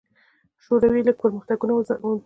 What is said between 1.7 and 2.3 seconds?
وپنځول.